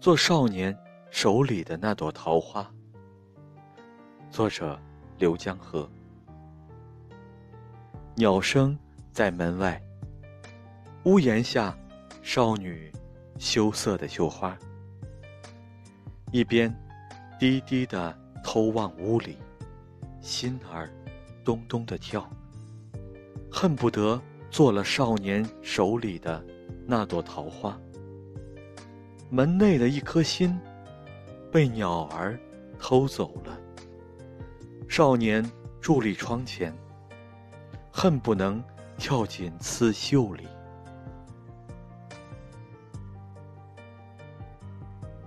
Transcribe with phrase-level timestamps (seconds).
[0.00, 0.74] 做少年
[1.10, 2.66] 手里的那朵桃花。
[4.30, 4.80] 作者：
[5.18, 5.86] 刘江河。
[8.14, 8.74] 鸟声
[9.12, 9.78] 在门外，
[11.04, 11.76] 屋檐下，
[12.22, 12.90] 少女
[13.38, 14.56] 羞涩的绣花，
[16.32, 16.74] 一边
[17.38, 19.36] 低低的偷望屋里，
[20.22, 20.88] 心儿
[21.44, 22.26] 咚咚的跳，
[23.52, 24.18] 恨不得
[24.50, 26.42] 做了少年手里的
[26.86, 27.78] 那朵桃花。
[29.30, 30.58] 门内的一颗心，
[31.52, 32.36] 被鸟儿
[32.80, 33.56] 偷走了。
[34.88, 35.48] 少年
[35.80, 36.76] 伫立窗前，
[37.92, 38.62] 恨不能
[38.98, 40.48] 跳进刺绣里。